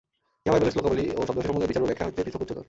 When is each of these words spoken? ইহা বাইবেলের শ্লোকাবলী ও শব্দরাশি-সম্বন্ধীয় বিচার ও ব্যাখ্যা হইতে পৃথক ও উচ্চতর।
ইহা 0.43 0.51
বাইবেলের 0.53 0.73
শ্লোকাবলী 0.75 1.03
ও 1.17 1.21
শব্দরাশি-সম্বন্ধীয় 1.27 1.69
বিচার 1.71 1.83
ও 1.85 1.87
ব্যাখ্যা 1.89 2.05
হইতে 2.07 2.19
পৃথক 2.23 2.39
ও 2.39 2.41
উচ্চতর। 2.43 2.57